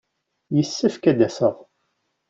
Yessefk 0.55 1.03
ad 1.11 1.15
d-aseɣ. 1.17 1.55